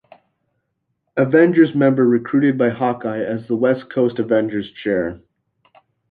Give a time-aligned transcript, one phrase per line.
[1.15, 5.19] Avengers members recruited by Hawkeye as the West Coast Avengers chair.